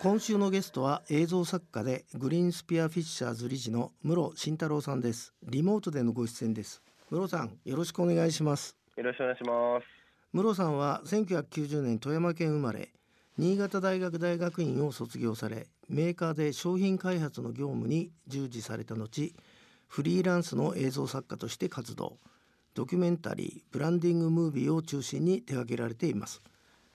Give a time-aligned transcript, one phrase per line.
[0.00, 5.32] 今週のゲストは映像作家でグリーンスピアフィッシャーズ理事の室慎太郎さんです。
[5.42, 6.82] リモートでのご出演です。
[7.10, 8.76] 室さんよろしくお願いします。
[8.96, 9.86] よろしくお願いします。
[10.32, 12.90] 室さんは1990年富山県生まれ。
[13.36, 19.34] 新潟大学大学院を卒業されメーカーで商品開発の業務に従事された後
[19.88, 22.18] フリーランスの映像作家として活動
[22.74, 26.42] ドキュメンタリーブランディングムービーを中心に手掛けられています。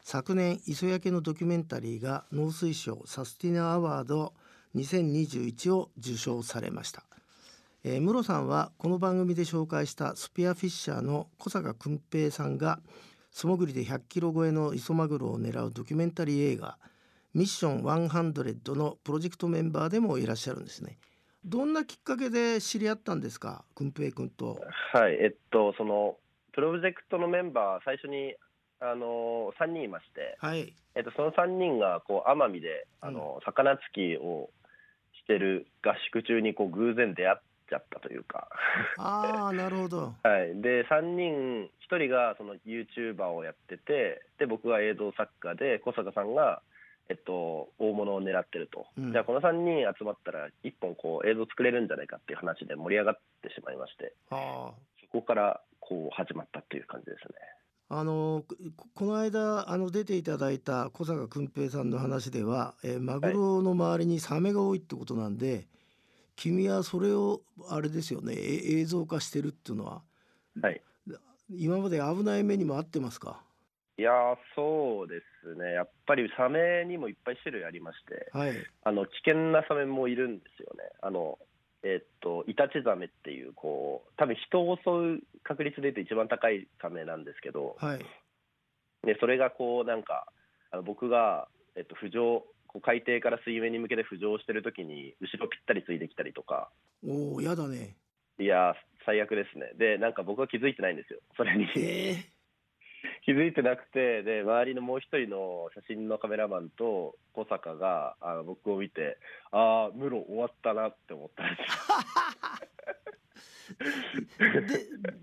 [0.02, 4.34] 昨年磯焼けのドキュメンタリーが農水省サスティナアワード
[4.76, 7.04] 2021を受賞されました。
[7.84, 12.82] えー、室さんはこの番組で紹介したスピアフィッシャーの小坂訓平さんが
[13.32, 16.78] 素潜りで100キロ超えの磯マグロを狙うドキュメンタリー映画
[17.34, 20.98] ミッション100のプロジェクトメンバーでもいらっしゃるんですね。
[21.46, 23.64] どんなきっかけで知り合ったんですか？
[23.76, 24.60] 訓平君と。
[24.94, 26.18] はい、えっと、その
[26.54, 28.36] プロジェクトのメンバー、最初に
[28.80, 30.74] あの3人いまして、はい。
[30.96, 34.50] えっと、その3人がこう奄美であの、魚つきを
[35.24, 37.38] してる合宿中にこう偶然出会っ
[37.70, 38.50] ちゃったというか、
[38.98, 40.16] ああなるほど。
[40.24, 46.62] はい、で3人、1人がその YouTuber をやってて、で僕は映像作家で、小坂さんが、
[47.10, 54.14] えっと、大物を狙ってると、うんじゃあこの3人集まったら、1本こう映像作れるんじゃないかっていう話で盛り上がってしまいまして。
[54.30, 57.34] はそこからこう始まったっていう感じですね。
[57.90, 58.46] ああの
[58.78, 65.68] ここの間あの出ていただいた小坂訓平さんの話では、えーマグロの周りにサメが多いってことなんで、
[66.36, 70.04] 君はそれをあれですよねえ映像化してるっていうのは
[70.62, 70.80] はい。
[71.52, 73.42] 今まで危ない目にもあってますか？
[73.98, 75.66] いやーそうですね。
[75.80, 80.84] やっぱりサメにもいっぱい種類ありまして、はいあの危険なサメもいるんですよね。
[81.02, 81.40] あの
[81.84, 88.00] えっとイタチザメっていうこう多分人を襲う確率で言うと一番高いサメなんですけど、はい
[89.08, 90.28] でそれがこうなんか
[90.72, 96.70] あの僕がえっと浮上こう海底から水面に向けて浮上してる時に後ろぴったりついてきたりとか。
[97.08, 97.96] おおやだね
[98.38, 98.74] いやー
[99.06, 99.72] 最悪ですね。
[99.78, 101.20] でなんか僕は気づいてないんですよ。
[101.38, 101.66] それに。
[101.78, 102.26] え
[103.30, 109.20] 気づいてなくてで周りのもう一人の写真のカメラマンと小坂があの僕を見て
[109.52, 111.68] ああムロ終わったなって思ったんです
[114.42, 114.58] よ。
[114.58, 114.66] ー、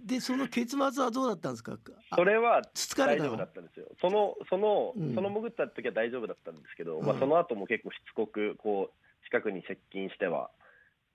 [0.07, 1.77] ででその結末はどうだったんですか？
[2.11, 2.63] あそれは
[2.97, 3.87] 大丈夫だったんですよ。
[4.01, 5.13] そのその、うん。
[5.17, 10.51] その潜った時は大丈夫だったんですけど、まあ、うんその後も結構しつこくこう近くに接近しては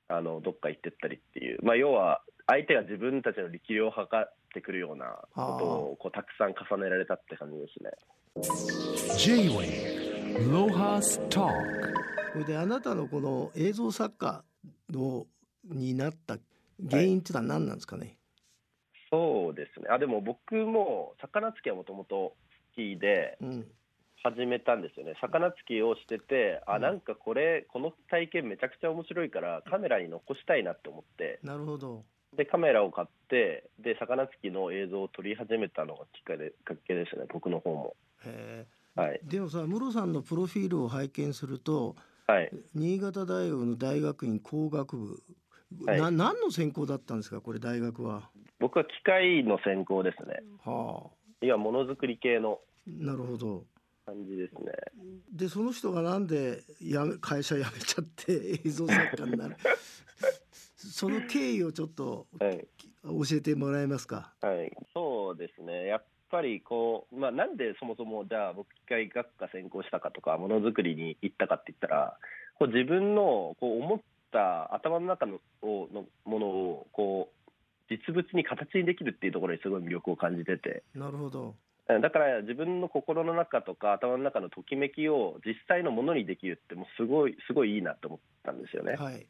[0.09, 7.91] あのどっか行ってったりっていう、まあ、要は相手が自分たちの力量を測ってくるようなことをこうたくさん重ねられたって感じですね。
[9.17, 11.47] J-Way ロハスト
[12.34, 14.44] それであなたのこの映像作家
[14.89, 15.28] の
[15.63, 16.38] になった
[16.89, 18.17] 原因っていうのは何なんですかね、
[19.09, 19.88] そうですね。
[19.89, 22.35] あでも僕も魚つきはもともと好
[22.75, 23.66] きでうん
[24.23, 25.13] 始めたんですよね。
[25.19, 32.03] 魚つきをしてて、うんあなんかこれこの体験めちゃくちゃ面白いからカメラに残したいなって思って、なるほど
[32.41, 36.34] でカメラを買ってで魚つきの映像を撮り始めたのがきっか
[36.88, 37.25] けですね。
[37.31, 37.96] 僕の方も。
[38.25, 38.66] へ
[38.96, 42.51] はいえでもさ室さんのプロフィールを拝見するとはい。
[42.74, 45.19] 新潟大学の大学院工学部、
[45.85, 48.30] はいな何の専攻だったんですかこれ大学は？
[48.59, 50.41] 僕は機械の専攻ですね。
[50.66, 53.66] はあいやものづくり系のなるほど
[54.07, 54.72] 感じですね。
[55.31, 59.56] でその人がなんでやめ会社辞めちゃって 映像作家になる？
[61.01, 62.67] その経緯をちょっとはい。
[63.03, 64.35] 教えてもらえますか？
[64.41, 72.17] はい、そうですね、やっぱりこう、まあ、なんでそもそも、じゃあ、僕、機械学科専攻したかとか、ものづくりに行ったかって言ったら、
[72.59, 74.00] こう自分のこう思っ
[74.31, 77.51] た頭の中のをのものをこう
[77.89, 81.56] 実物に形にできるっていうところにすごい魅力を感じてて、なるほど。
[81.88, 88.94] だから自分の心の中とか頭の中のときめきを実際のものにできるって、もうすごい、すごいいいなと思ったんですよね。
[88.94, 89.25] はい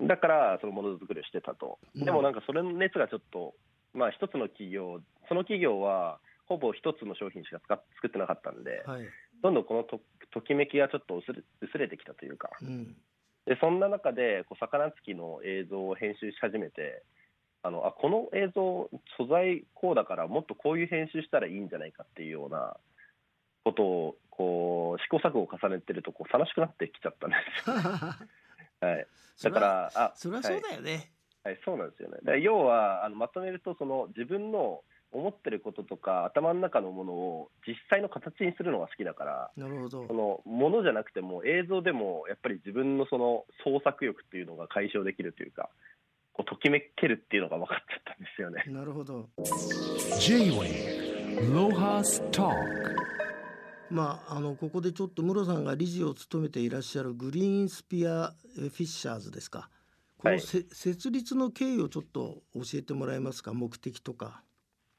[0.00, 2.04] だからそのものづくりをしてたと、うん。
[2.04, 3.54] でもなんかそれの熱がちょっと、
[3.94, 9.02] まあ、一つの企業、その企業はほぼ一つの商品しか作ってなかったんで、はい。
[9.42, 10.00] どんどんこのと
[10.30, 12.96] ときめきがちょっと薄れ薄れてきたというか、うん。
[13.46, 17.02] でそんな中でこう魚つきの映像を編集し始めて、
[17.62, 22.76] あのあこの映像、素材こうだから、もっとこういう編集したらいいんじゃないかっていうような
[23.64, 27.76] ことをこう試行錯誤を重ねてるとこう楽しくなってきちゃったんですよ。
[28.80, 29.06] はい、
[29.42, 31.10] だから、あそりゃそうだよね、
[31.44, 32.40] はい、そうなんですよね。
[32.40, 40.06] 要はあのまとめるとその自分の思ってることとか頭の中のものを実際の形にするのが好きだからなるほど。
[40.06, 45.70] そのものじゃなくても映像でもやっぱり自分のその創作欲っていうのが解消できるというか
[46.34, 48.64] こうときめけるっていうのが分かっちゃったんですよね。
[48.68, 49.28] なるほど。
[50.20, 52.54] J-Way Lohas Talk
[53.90, 59.70] まあ、あのここでちょっと室さんが理事を務めていらっしゃるグリーンスピアフィッシャーズですか。
[60.18, 64.42] このせ、設立の経緯をちょっと教えてもらえますか目的とか。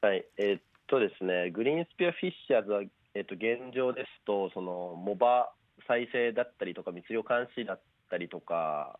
[0.02, 0.26] はい。
[0.38, 2.82] えーっとですねグリーンスピアフィッシャーズは、
[3.14, 5.52] えーっと現状ですとそのモバ
[5.88, 8.98] 再生だったりとか密漁監視だったりとか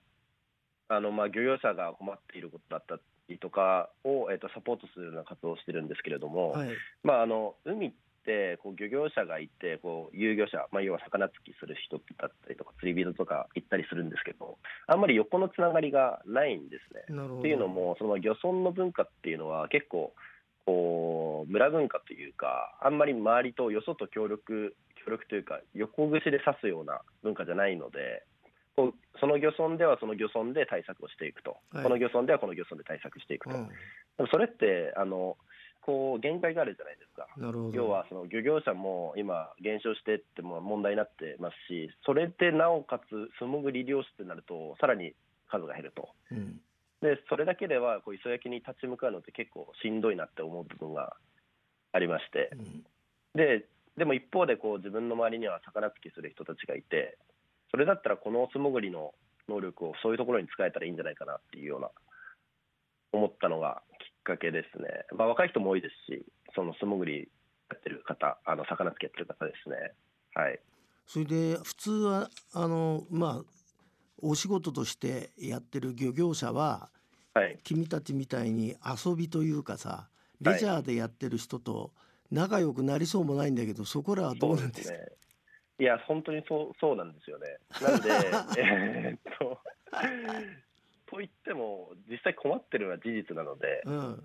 [0.88, 6.70] あのまあ漁業者が困っていることだったりとかを、えーっとサポートするような活動をしてるんですけれども、はい、
[7.02, 7.98] まあ、あの海って
[8.62, 17.02] こう漁業者がいてこう遊漁者、まあ、要は魚釣きする人だったりとか釣り人とか行ったりするんですけどあんまり横のつながりがないんですね。
[17.40, 20.14] っていうのもその漁村の文化っていうのは結構
[20.66, 28.24] こう村文化というかあんまり周りとよそと協力協力というか横串で刺すような文化じゃないので
[28.76, 31.84] こうその漁村ではその漁村で対策をしていくと、はい。
[31.84, 33.70] この漁村ではこの漁村で対策していくと、うん、
[34.31, 35.36] それってあの
[35.81, 37.28] こう限界があるじゃないですか。
[37.38, 37.76] なるほど。
[37.76, 45.14] 要はその漁業者も今、減少してっても問題になってますし、それでなおかつ素潜り漁師ってなると、さらに
[45.50, 46.62] 数が減ると、うん、
[47.02, 51.16] でそれだけではこう磯焼きに立ち向かうのって結構しんどいなって思う部分が
[51.92, 52.86] ありましてう、ん、
[53.36, 53.66] で
[53.98, 57.18] でも一方でこう自分の周りには魚釣きする人たちがいて、
[57.72, 59.14] それだったらこの素潜りの
[59.50, 61.90] 能力をそういうところに使えたらいいんじゃないかなっていうような、
[63.12, 63.81] 思ったのが
[64.30, 64.88] かけですね。
[65.18, 67.30] まあ、若い人も多いですし、その素潜り
[67.70, 69.94] やってる方、あの魚釣きやってる方ですね。
[70.36, 70.60] はい。
[71.06, 73.44] それで普通はあのまあ
[74.22, 76.90] お仕事としてやってる漁業者は
[77.34, 77.60] はい。
[77.64, 80.08] 君たちみたいに遊びというかさ
[80.42, 81.92] レジャーでやってる人と
[82.31, 84.98] 仲良くなりそうもないんだけどそこらはどうなんですか？
[84.98, 85.06] ね。
[85.80, 87.58] いや、本当にそうそうなんですよね。
[87.81, 88.10] なんで、
[88.62, 89.58] えーっと、
[91.10, 94.24] と言っても、実際困ってるのは事実なので、うん。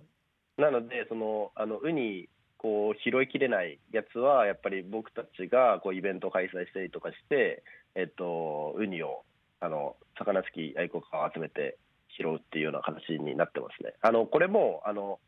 [0.57, 2.29] なので、そのあのウニ
[2.59, 7.63] こう拾いきれないやつは、やっぱり僕たちがこうイベントを開催したりとかして、
[7.95, 9.25] えっと、ウニを
[9.61, 11.79] あの魚好き愛好家を集めて
[12.17, 13.95] 拾うっていうような形になってますね。
[14.01, 15.19] あのこれもあの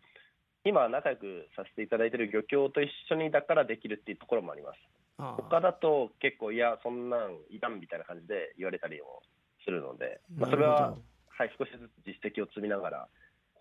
[0.64, 4.78] 今、仲良くさせていただいている漁協と一緒にだからできるっていうところもあります。
[5.18, 9.22] あ他だと結構、いや、そんなんいらんみたいな感じで言われたりも
[9.64, 10.96] するので、まあ、それは
[11.38, 13.08] はい、少しずつ実績を積みながら、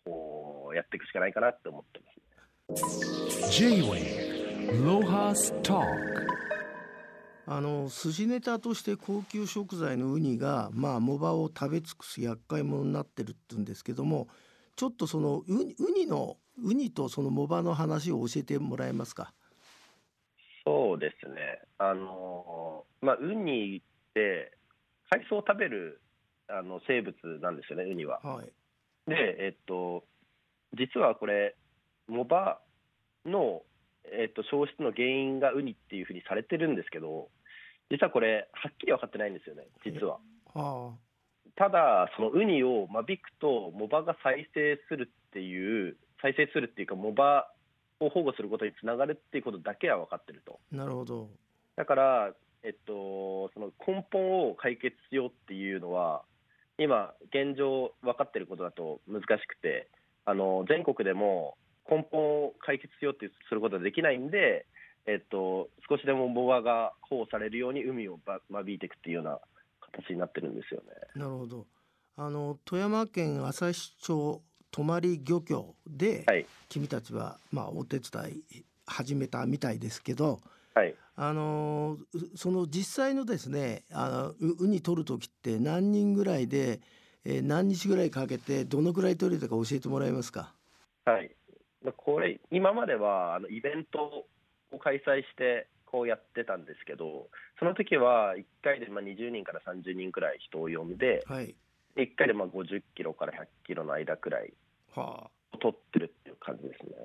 [0.06, 2.00] こうやっていくしかないかなって思って
[2.68, 3.06] ますね。
[3.52, 5.86] J-Wave Lohas Talk
[7.48, 14.28] あの寿司ネタとして高級食材のウニがまあ藻場を食べ尽くす厄介者になってるって言うんですけども
[14.76, 19.32] ちょっとそのウニウニのウニとその藻場の話を教えてもらえますか？
[20.66, 23.82] そうですね、あのまあ、ウニっ
[24.16, 24.52] て
[25.12, 26.02] 海藻を食べる
[26.48, 28.20] あの生物なんですよね、ウニは。
[28.24, 28.52] はい
[29.08, 30.04] で、えっと、
[30.74, 31.56] 実はこれ、
[32.08, 32.60] 藻場
[33.26, 33.62] の、
[34.12, 37.30] えっと、消失の原因がウニっていうふうにされてるんですけど、
[37.92, 40.20] 実はこれ、はっきり分かってないんですよね、実は。
[40.54, 40.96] は
[41.56, 47.48] ただ、そのウニを間引くと、藻場が再生するっていう、再生するっていうか、藻場
[48.00, 50.60] を保護することにつながるっていうことだけは分かってると。
[50.74, 51.30] あなるほど
[51.76, 52.34] だから、
[52.64, 56.24] えっと、その根本を解決しようっていうのは、
[56.78, 59.88] 今、現状分かってることだと難しくて、
[60.26, 61.56] あの全国でも
[61.90, 64.66] 根本を解決しようってすることはできないんで、
[65.06, 69.40] えっと、少しでも藻場が保護されるように海をば間引いていくっていうような
[69.94, 70.88] 形になってるんですよね。
[71.16, 71.68] なるほど。
[72.18, 74.42] あの富山県朝日町
[74.72, 80.40] 泊漁協で、はい、君たちはまあお手伝い始めたみたいですけど
[80.74, 86.82] はい、あのうその実際のですねあのウウニ取る時って何人ぐらいで、
[87.24, 90.54] えー何日ぐらいかけてどのぐらい取れたか教えてもらえますか？
[91.06, 91.36] はい、
[91.84, 94.28] まあこれ、今まではあのイベント
[94.72, 101.56] を開催して、こうやってたんですけど、その時は1回でまあ20人から30人くらい人を呼んで、はい。
[101.96, 104.54] 1回でまあ50キロから100キロの間くらい
[104.94, 105.58] はあ。
[105.60, 106.96] 取ってるっていう感じですね。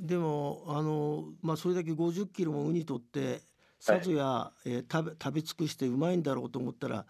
[0.00, 3.40] でもあの、まあ、それだけ50キロもウニ取って
[3.78, 7.04] さぞや、えー食べ食べ尽くしてうまいんだろうと思ったら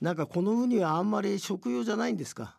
[0.00, 2.58] なんかこのウニはあんまり食用じゃないんですか？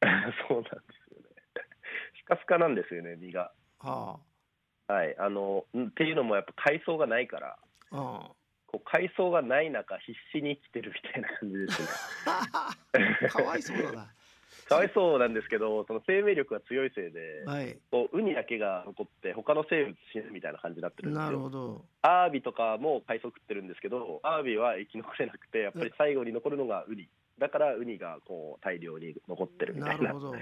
[0.48, 0.70] そうなんで
[1.08, 1.26] すよね。
[2.24, 3.52] スカスカなんですよね、身が。
[3.78, 4.18] は
[4.88, 7.56] はい、あのんっていうのもやっぱ海藻がないから、あ
[7.92, 8.30] あ
[8.66, 11.88] こう海藻がない中、必死に生きてるみたいな感じですね。
[12.26, 12.76] あ
[13.30, 14.12] かわいそうだな
[14.70, 21.40] かわいそうなんですけど、その生命力が強いせいで、はいこうウニだけが残って、他の生物死ぬみたいな感じになってるんですなるよ。
[21.40, 27.08] ほどアワビとかも海藻食ってるんですけど、アワビは生き残れなくて、やっぱり最後に残るのがウニ。
[27.38, 29.92] だからウニがこう大量に残ってるみたな。
[29.94, 30.34] ないるほど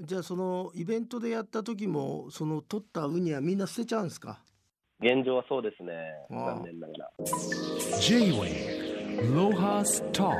[0.00, 4.40] じゃあそのイベントでやった時もその取ったウニはみんな捨てちゃうんですか？
[5.00, 5.92] 現状はそうですね、
[6.30, 7.10] ああ残念ながら。
[8.00, 10.36] J-Wave Lohas Talk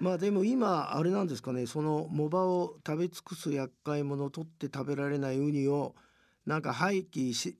[0.00, 5.94] まあでも今あれなんですかねその藻場を食べ尽くす厄介者を取って食べられないウニを
[6.46, 7.58] なんか廃棄し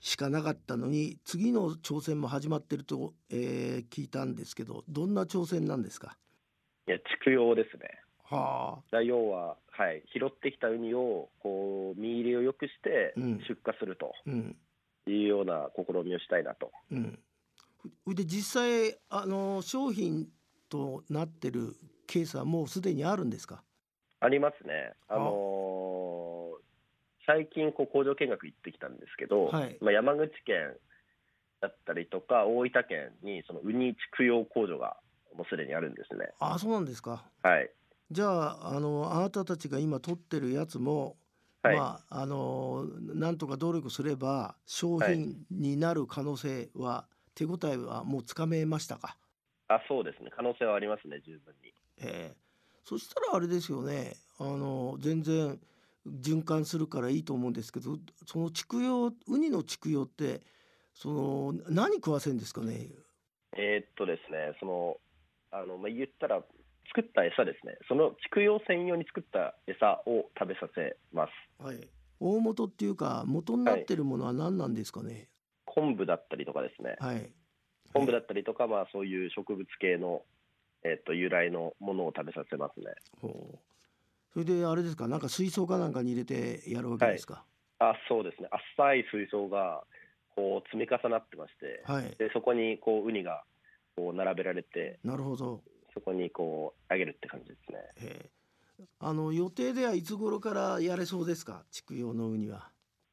[0.00, 6.16] しかなかったのに次の挑戦も始まってると、えー聞いたんですけどどんな挑戦なんですか？
[6.88, 8.00] いや、畜養ですね。
[8.24, 9.00] はあ。
[9.02, 13.38] 要は、はい、拾ってきたウニをこう身入りを良くしてうん。
[13.48, 14.12] 出荷すると。
[14.26, 14.56] うん。
[15.06, 16.72] いうような試みをしたいなと。
[16.90, 17.18] うん。
[18.02, 20.26] それで実際あの商品
[20.72, 21.76] となってる
[22.06, 23.62] ケースはもうすでにあるんですか？
[24.20, 24.94] ありますね。
[25.08, 25.18] あ。
[25.18, 26.62] のー
[27.24, 29.78] 最近こう工場見学行ってきたんですけど、はい。
[29.80, 30.74] まあ、山口県
[31.60, 34.96] だったりとか大分県にそのウニ畜養工場が
[35.36, 36.30] もうすでにあるんですね。
[36.40, 37.30] あそうなんですか。
[37.44, 37.70] はい。
[38.10, 41.16] じゃああのあなたたちが今取ってるやつも、
[41.62, 41.76] はい。
[41.76, 49.16] まああのなんとか努力すれば商品になる可能性は、手応えはもうつかめましたか、
[49.74, 50.30] あ、そうですね。
[50.34, 51.72] 可能性はありますね、十分に。
[51.98, 52.36] ええ
[52.84, 55.60] そしたらあれですよねあの全然
[56.04, 60.40] 循環するからいいと思うんですけどその畜養ウニの畜養って
[60.92, 62.88] その何食わせるんですかね？
[63.56, 64.96] えーっとですね、その、
[65.50, 66.42] あの、まあ、言ったら、
[66.88, 67.76] 作った餌ですね。
[67.86, 71.62] その畜養専用に作った餌を食べさせます。
[71.62, 71.88] はい
[72.18, 75.28] 大元っていうか元になってるものは何なんですかね？
[75.66, 76.96] 昆布だったりとかですね。
[76.98, 77.32] はい、
[77.92, 80.22] 昆布だったりとか、まあ、そういう植物系の、
[80.84, 82.86] えーっと由来のものを食べさせますね。
[83.20, 83.58] ほう。
[84.32, 85.08] それであれですか？
[85.08, 87.44] なんか水槽かなんかに入れてやるわけですか？
[87.78, 89.82] あそうですね、浅い水槽が
[90.34, 93.44] こう積み重なってまして、はい、でそこにこうウニが
[93.96, 95.62] こう並べられて、なるほど。
[95.92, 97.78] そこにこうあげるって感じですね。
[98.00, 98.30] え
[98.80, 98.84] え。
[98.98, 101.64] あの予定ではいつ頃からやれそうですか？
[101.70, 102.70] 畜養のウニは。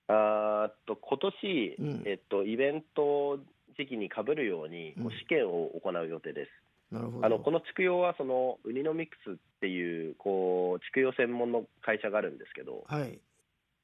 [0.08, 2.04] あと今年、うん。
[2.06, 3.40] えっとイベント
[3.80, 5.08] 時期にかぶるようにこうん。
[5.08, 6.52] う試験を行う予定です。
[6.92, 7.26] なるほど。
[7.26, 13.20] あのこの畜養はそのウニノミクスっていうこう畜養専門の会社があるんですけど、はい。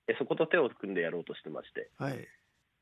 [0.07, 1.89] でそこと手を組んでやろうとしてまして。
[1.97, 2.27] はい。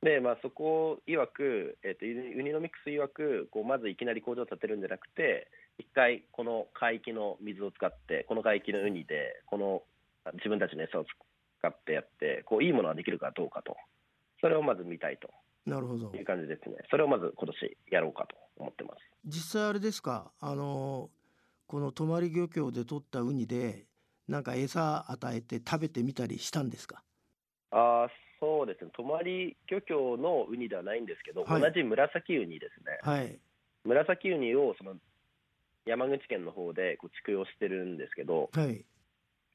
[0.01, 9.83] でまあ、そこ曰く、えっとユニノミクス曰くこうまずいきなり工場を建てるんじゃなくて一回この海域の水を使ってこの海域のウニでこの
[10.25, 13.77] あ自分たちの餌を使ってやってこういいものができるかどうかと。
[14.41, 15.29] それをまず見たいと
[15.65, 16.11] なるほど。
[16.13, 16.75] いう感じですね。
[16.89, 18.99] それをまず今年やろうかと思ってます。
[19.25, 20.31] 実際あれですか？
[20.39, 21.09] あの
[21.67, 23.87] この泊漁協で取ったウニで
[24.27, 27.03] なんか餌与えて食べてみたりしたんですか？
[27.71, 28.91] あーそうですね。
[28.93, 29.13] 泊
[29.71, 31.61] 漁協のウニではないんですけど、はい。
[31.61, 32.99] 同じ紫ウニですね。
[33.01, 33.39] はい。
[33.85, 34.95] 紫ウニをその
[35.85, 38.85] 山口県の方でこう畜養してるんですけどはい。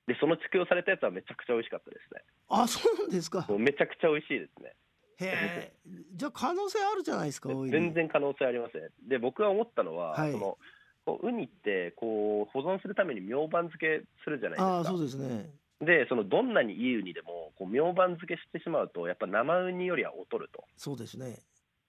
[0.07, 2.23] でその畜養されたやつはめちゃくちゃ美味しかったですね。
[2.49, 3.47] あそうなんですか。
[3.59, 4.73] めちゃくちゃ美味しいですね
[5.21, 5.73] へえ
[6.15, 8.89] じゃあ可能性あるじゃないですか全然可能性ありますね。
[9.09, 10.33] で僕が思ったのは、はい。
[10.33, 10.59] その
[11.05, 14.67] こうウニってこう保存するために明板漬けするじゃないですか。
[14.67, 15.51] ああそうですね。
[15.81, 21.39] でそのどんなにいいウニでもこう明板漬けしてしまうとやっぱ生ウニよりは劣ると、そうですね。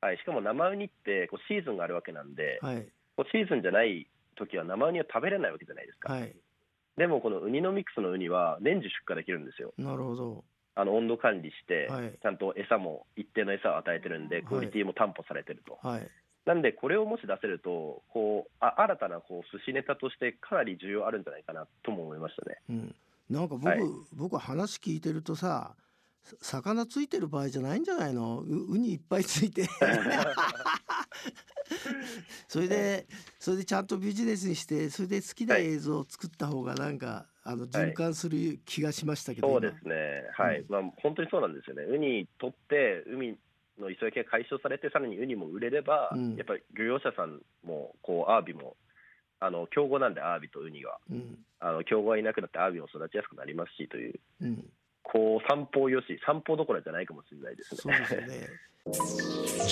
[0.02, 2.88] はい、しかも生ウニってこうシーズンがあるわけなんで、はい。
[3.18, 6.34] こうシーズンじゃない時は生ウニは食べれないわけじゃないですか、はい。
[6.98, 9.74] でもこのウニノミクスのウニは年中出荷できるんですよ。
[9.78, 10.44] なるほど
[10.80, 12.14] あの温度管理して、はい。
[12.22, 16.08] ちゃんと餌も一定の餌を与えてるんでクオリティも担保されてると、はい。
[16.46, 22.58] なんでこれをもし出せるとこうあ新たなこう寿司ネタとしてかなり需要あるんじゃないかなとも思いましたね。
[22.70, 22.96] うん。
[23.30, 23.80] なんか僕、はい。
[24.14, 25.76] 僕は話聞いてるとさ
[26.24, 28.40] さ魚ついてる場合じゃないんじゃないの？
[28.40, 29.68] うウニいっぱいついて
[32.48, 33.06] それで
[33.40, 39.96] それでちゃんとビジネスにしてそれで好きなはい映像を作った方がなんか、あの循環する気がしましたけど、そう今ですね、
[40.34, 40.66] はい、うん。
[40.70, 43.38] まあ、本当にそうなんですよね、ウニ取って、海
[43.80, 46.36] の磯焼きが解消されて、さらにウニも売れれば、うん。
[46.36, 48.76] やっぱり漁業者さんも、こうアワビも、
[49.40, 51.40] あの競合なんで、アワビとウニが、うん。
[51.60, 54.66] あの競合がいなくなって、アワビも育ちやすくなりますしという、うん、
[55.02, 57.82] こう三方よし、三方どころじゃないかもしれないですね。
[57.82, 58.48] そうですよね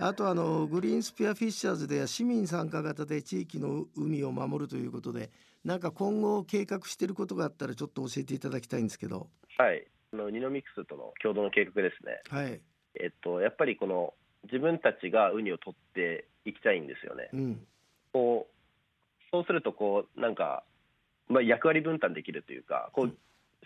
[0.00, 5.30] あとあのグリーンスピアフィッシャーズでは市民参加型で地域の海を守るということで
[5.64, 9.28] なんか今後計画していることがあったらちょっと教えていただきたいんですけど。
[9.58, 12.60] はい、あのニノミクスとの共同の計画ですね、はい。
[12.98, 17.28] えっと、やっぱりこの自分たちがウニを取っていきたいんですよね。
[17.34, 17.66] うん。
[18.14, 20.64] こうそうするとこうなんか、
[21.28, 23.18] まあ、役割分担できるというかこううん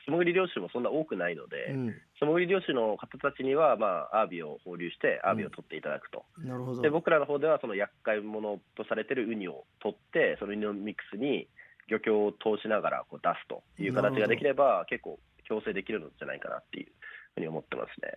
[0.05, 1.95] 素潜り漁師もそんな多くないので、うん。
[2.19, 6.83] 素潜り漁師の方たちには、まあ、アワビを放流してアワビを取っていただくと、なるほど。
[6.83, 11.49] で僕らの方ではその厄介者とされてるウニを取ってそのウニのミックスに
[11.89, 15.19] 漁協を通しながらこう出すという形ができれば結構
[15.49, 16.93] 調整できるのじゃないかなっていう
[17.35, 18.17] ふうに思ってますね。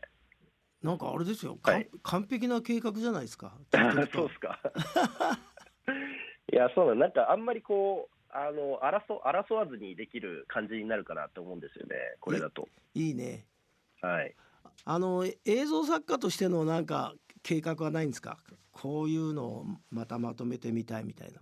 [0.84, 1.90] なんかあれですよ、はい。
[2.04, 3.54] 完璧な計画じゃないですか。
[4.14, 4.60] そうですか。
[6.54, 12.68] いや、そうなん、なんかあんまりこう、あの争争わずにできる感じになるかなと思うんですよね、これだと。
[12.94, 13.46] いいね。
[14.02, 14.36] はい、
[14.84, 18.38] あのえ映像作家としてのなんか計画はないんですか？
[18.72, 21.40] こういうのをまたまとめてみたいみたいな。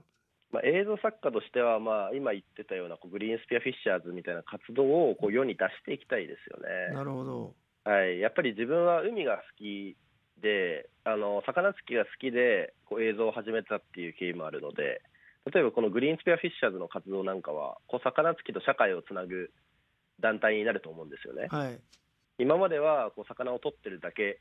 [0.51, 6.93] まあ、映像作家としては、まあ、今言ってたようなこうグリーンスピアフィッシャーズみたいな活動をこう世に出していきたいですよね。
[6.93, 7.55] なるほど。
[7.85, 9.97] はい、やっぱり自分は海が好き
[10.39, 15.01] で、あの魚釣りが好きでこう映像を始めたっていう経緯もあるので、
[15.51, 19.51] 例えばこのグリーンスピアフィッシャーズの活動なんかは、こう魚釣りと社会をつなぐ
[20.19, 21.47] 団体になると思うんですよね。
[21.49, 21.79] はい。
[22.39, 24.39] 今まではこう魚を取ってるだけ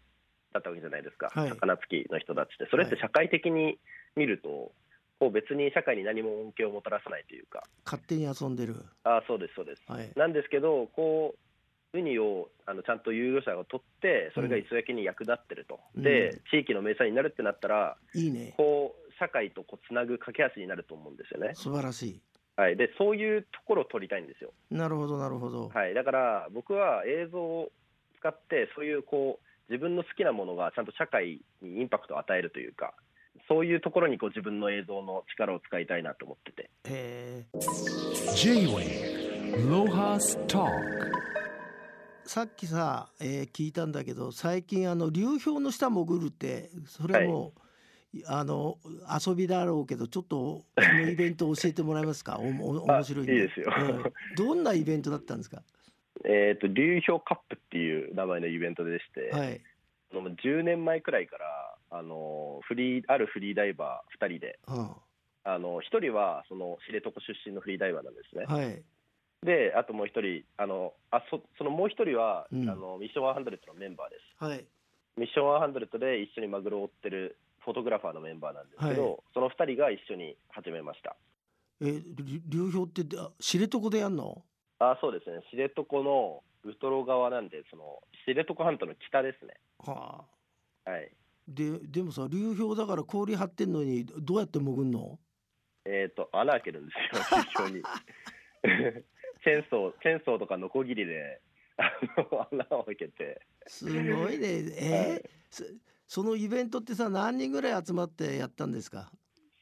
[0.53, 3.79] だったわけじゃないですか、はい魚付きの人たちって、それって社会的に
[4.17, 4.73] 見ると、
[5.19, 8.77] こう別に社会に何も恩恵をもたらさないというか、勝手に遊んでる。
[9.05, 9.83] ああ、そうです、そうです。
[9.87, 10.11] はい。
[10.17, 11.35] なんですけど、こ
[11.95, 18.55] うウニをあのちゃんと有料者が取って、それが磯焼きに役立ってると、うんで地域の名産になるってなったら、いいね。
[18.57, 22.07] こう社会とこうつなぐ架け橋になると思うんですよね、素晴らし
[22.57, 24.53] はい、でそういうところを取りたいんですよ。
[24.71, 24.75] い。
[24.75, 25.69] なるほどなるほど。
[25.69, 27.73] はい、だから僕は映像を
[28.19, 32.95] 使って、そういうこう自分の好きなものがちゃんと社会にインパクトを与えるというか、
[33.49, 37.47] そういうところにこう自分の映像の力を使いたいなと思ってて、へ
[42.25, 47.53] さっきさ、えー聞いたんだけど最近あの流氷の下潜るってそれも、
[48.27, 48.79] あの
[49.27, 52.39] 遊びだろうけどちょっと そのイベント教えてもらえますか？
[52.39, 53.73] おも面白いいいですよ。
[53.77, 55.63] うんどんなイベントだったんですか？
[56.25, 59.61] えー、と流氷カップっていう名前のイベントでして、はい。
[60.13, 64.97] あの10年前くらいからあのフリーあるフリーダイバー2人で、は
[65.45, 65.59] あ。
[65.59, 68.45] の1人はその知床出身のフリーダイバーなんですね。
[68.47, 68.83] あはい。
[69.43, 72.69] で、あともう1人、あのあそそのもう1人は、うん。
[72.69, 74.45] あのミッション100のメンバーです。
[74.45, 74.65] はい。
[75.17, 79.17] ミッション100で一緒にマグロを追ってるフォトグラファーのメンバーなんですけど、はい。
[79.35, 81.17] その2人が一緒に始めました。
[81.81, 84.43] え流流氷ってあ知床でやんの？
[84.79, 89.55] あそうですね、知床のウトロ側なんで、その知床半島の北ですね。
[89.79, 90.25] は
[90.87, 90.91] あ。
[90.91, 91.11] はい。
[91.49, 95.19] ででもさ流氷だから氷張ってんのにどうやって潜んの？
[95.85, 97.83] えっ、と、穴開けるんですよ、 流氷に。
[99.43, 101.41] チェーンソー、チェーンソーとかノコギリで、
[101.77, 104.49] 穴を開けて、すごいね。
[104.49, 105.11] えー？
[105.11, 105.23] はい
[106.13, 109.11] そそのイベントってさ何人ぐらい集まってやったんですか？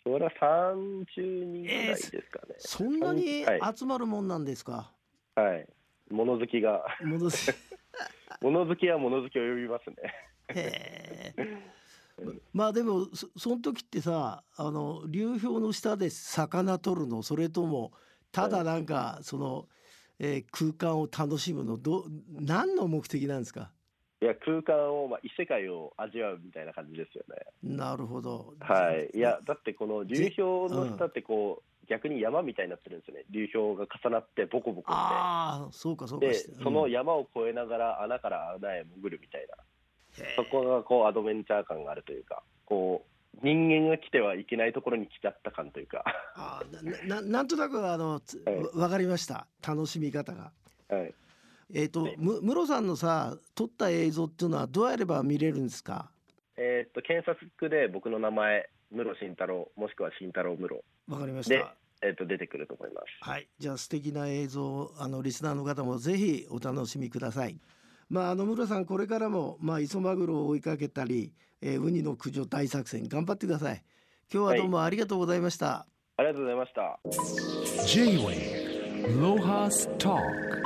[0.02, 2.54] それは30人ぐらいですかね。
[2.58, 3.76] そんなにはい。
[3.76, 4.90] 集まるもんなんですか、
[5.36, 5.68] はい。
[6.10, 7.54] 物好きが、戻す
[8.42, 9.96] 物好きは物好きを呼びますね。
[10.48, 11.54] へえ
[12.52, 17.22] まあでもそその時ってさあの流氷の下で魚取るの？
[17.22, 17.92] それとも
[18.32, 19.68] ただなんかその、
[20.18, 21.76] えー空間を楽しむの？
[21.78, 23.72] ど何の目的なんですか？
[24.22, 27.76] いや、空間を、まあ、異世界を味わうみたいな感じですよね。
[27.76, 29.16] なるほどはい。
[29.16, 33.24] いや、だってこの流氷の下ってこう、逆に山みたいになってるんですよね。
[33.30, 34.90] 流氷が重なってボコボコって。
[34.92, 39.56] ああそうかそうかでして、そのうん山を越えながら穴から穴へ潜るみたいな。
[40.36, 43.10] そこがこうアドベンチャー感があるというか、こう
[43.42, 46.04] 人間が来てはいけないところに来ちゃった感というか、
[46.34, 50.52] あーなななんとなくあのつ はいわわかりました楽しみ方が。
[50.88, 51.14] はい、
[51.72, 56.10] えっ、と、はいむムロさんのさ撮った映像っていうのはどうやれば見れるんですか？
[56.56, 63.06] えーっと検索で僕の名前、室慎太郎、もしくは慎太郎室わかりましでた。、えーっと出てくると思います。
[63.20, 67.58] はい、じゃあ素敵な映像をあのリスナーの方もぜひお楽しみください。
[68.08, 73.82] まああの室さんこれからもまあ磯マグロを追いかけたり、えーウニの駆除大作戦頑張ってください。
[74.32, 75.86] 今日はどうもありがとうございました。
[76.16, 77.00] ありがとうございました。
[77.86, 80.59] J-Wave Lohas Talk